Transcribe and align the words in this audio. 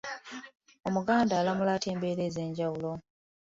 Omuganda 0.87 1.33
alamula 1.37 1.71
atya 1.75 1.89
embeera 1.93 2.21
ez’enjawulo? 2.27 2.91